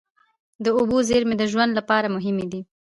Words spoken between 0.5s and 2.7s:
د اوبو زیرمې د ژوند لپاره مهمې دي.